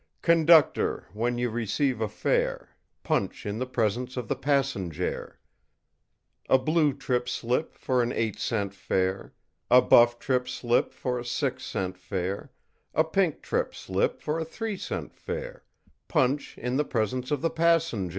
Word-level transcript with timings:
Conductor, 0.23 1.05
when 1.13 1.37
you 1.37 1.51
receive 1.51 2.01
a 2.01 2.07
fare, 2.07 2.75
Punch 3.03 3.45
in 3.45 3.59
the 3.59 3.67
presence 3.67 4.17
of 4.17 4.27
the 4.27 4.35
passenjare! 4.35 5.37
A 6.49 6.57
blue 6.57 6.91
trip 6.91 7.29
slip 7.29 7.75
for 7.75 8.01
an 8.01 8.11
eight 8.13 8.39
cent 8.39 8.73
fare, 8.73 9.35
A 9.69 9.79
buff 9.79 10.17
trip 10.17 10.49
slip 10.49 10.91
for 10.91 11.19
a 11.19 11.23
six 11.23 11.63
cent 11.65 11.99
fare, 11.99 12.51
A 12.95 13.03
pink 13.03 13.43
trip 13.43 13.75
slip 13.75 14.19
for 14.23 14.39
a 14.39 14.43
three 14.43 14.75
cent 14.75 15.13
fare, 15.13 15.65
Punch 16.07 16.57
in 16.57 16.77
the 16.77 16.83
presence 16.83 17.29
of 17.29 17.41
the 17.43 17.51
passenjare! 17.51 18.09